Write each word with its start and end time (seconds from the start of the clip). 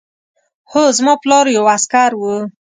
هو 0.71 0.83
زما 0.97 1.13
پلار 1.23 1.45
یو 1.57 1.63
عسکر 1.75 2.11
و 2.19 2.23